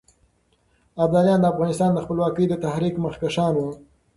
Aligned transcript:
ابداليان 1.03 1.39
د 1.41 1.45
افغانستان 1.53 1.89
د 1.93 1.99
خپلواکۍ 2.05 2.45
د 2.49 2.53
تحريک 2.63 2.95
مخکښان 3.05 3.53
وو. 3.57 3.69